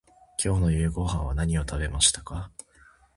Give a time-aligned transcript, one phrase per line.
[0.43, 2.49] 今日の夕ごはんは何を食べましたか。